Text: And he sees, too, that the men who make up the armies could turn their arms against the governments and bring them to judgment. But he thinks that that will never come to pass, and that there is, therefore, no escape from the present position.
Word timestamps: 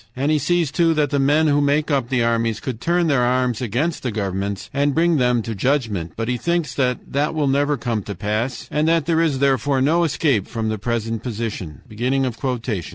And 0.15 0.31
he 0.31 0.39
sees, 0.39 0.71
too, 0.71 0.95
that 0.95 1.11
the 1.11 1.19
men 1.19 1.45
who 1.45 1.61
make 1.61 1.91
up 1.91 2.09
the 2.09 2.23
armies 2.23 2.59
could 2.59 2.81
turn 2.81 3.05
their 3.05 3.21
arms 3.21 3.61
against 3.61 4.01
the 4.01 4.09
governments 4.11 4.67
and 4.73 4.95
bring 4.95 5.17
them 5.17 5.43
to 5.43 5.53
judgment. 5.53 6.13
But 6.15 6.27
he 6.27 6.37
thinks 6.37 6.73
that 6.73 7.13
that 7.13 7.35
will 7.35 7.45
never 7.47 7.77
come 7.77 8.01
to 8.05 8.15
pass, 8.15 8.67
and 8.71 8.87
that 8.87 9.05
there 9.05 9.21
is, 9.21 9.37
therefore, 9.37 9.79
no 9.79 10.03
escape 10.03 10.47
from 10.47 10.69
the 10.69 10.79
present 10.79 11.21
position. 11.21 11.81